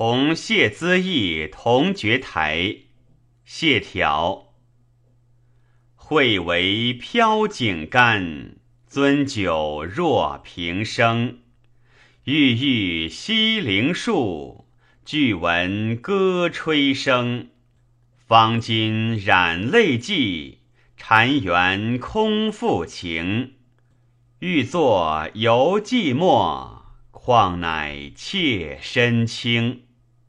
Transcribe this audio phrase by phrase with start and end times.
[0.00, 2.76] 同谢资义同绝台。
[3.44, 4.54] 谢条，
[5.96, 8.58] 会为飘景干，
[8.88, 11.40] 樽酒若平生。
[12.22, 14.68] 郁郁西陵树，
[15.04, 17.48] 俱闻歌吹声。
[18.24, 20.60] 方今染泪迹，
[20.96, 23.54] 禅园空复情。
[24.38, 29.82] 欲作犹寂寞，况乃妾身轻。